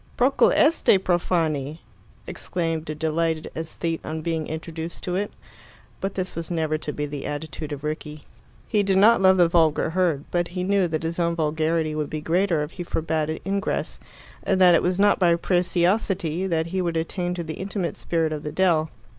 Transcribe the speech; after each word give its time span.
"Procul 0.17 0.51
este, 0.55 0.97
profani!" 0.97 1.77
exclaimed 2.25 2.89
a 2.89 2.95
delighted 2.95 3.51
aesthete 3.55 4.03
on 4.03 4.23
being 4.23 4.47
introduced 4.47 5.03
to 5.03 5.15
it. 5.15 5.31
But 5.99 6.15
this 6.15 6.33
was 6.33 6.49
never 6.49 6.75
to 6.79 6.91
be 6.91 7.05
the 7.05 7.27
attitude 7.27 7.71
of 7.71 7.83
Rickie. 7.83 8.23
He 8.67 8.81
did 8.81 8.97
not 8.97 9.21
love 9.21 9.37
the 9.37 9.47
vulgar 9.47 9.91
herd, 9.91 10.23
but 10.31 10.47
he 10.47 10.63
knew 10.63 10.87
that 10.87 11.03
his 11.03 11.19
own 11.19 11.35
vulgarity 11.35 11.93
would 11.93 12.09
be 12.09 12.19
greater 12.19 12.63
if 12.63 12.71
he 12.71 12.83
forbade 12.83 13.29
it 13.29 13.43
ingress, 13.45 13.99
and 14.41 14.59
that 14.59 14.73
it 14.73 14.81
was 14.81 14.99
not 14.99 15.19
by 15.19 15.35
preciosity 15.35 16.47
that 16.47 16.65
he 16.73 16.81
would 16.81 16.97
attain 16.97 17.35
to 17.35 17.43
the 17.43 17.53
intimate 17.61 17.95
spirit 17.95 18.33
of 18.33 18.41
the 18.41 18.51
dell. 18.51 18.89